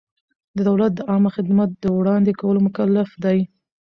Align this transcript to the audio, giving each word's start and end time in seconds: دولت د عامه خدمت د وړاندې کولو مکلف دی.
دولت 0.67 0.91
د 0.95 0.99
عامه 1.09 1.29
خدمت 1.35 1.69
د 1.83 1.85
وړاندې 1.97 2.31
کولو 2.39 2.59
مکلف 2.67 3.09
دی. 3.23 3.39